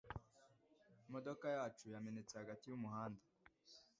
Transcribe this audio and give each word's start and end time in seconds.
Imodoka 1.07 1.45
yacu 1.55 1.85
yamenetse 1.93 2.33
hagati 2.41 2.65
yumuhanda. 2.67 3.23